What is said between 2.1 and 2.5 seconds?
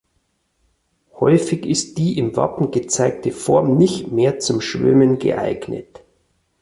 im